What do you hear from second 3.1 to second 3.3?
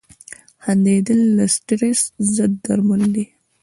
دي.